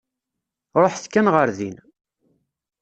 Ṛuḥet 0.81 1.05
kan 1.07 1.27
ɣer 1.35 1.47
din. 1.57 1.77